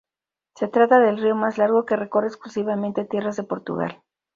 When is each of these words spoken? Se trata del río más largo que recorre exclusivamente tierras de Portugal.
Se 0.55 0.67
trata 0.67 0.97
del 0.99 1.19
río 1.21 1.35
más 1.35 1.59
largo 1.59 1.85
que 1.85 1.95
recorre 1.95 2.25
exclusivamente 2.25 3.05
tierras 3.05 3.35
de 3.35 3.43
Portugal. 3.43 4.01